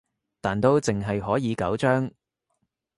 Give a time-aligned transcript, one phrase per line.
[0.41, 2.09] 但都淨係可以九張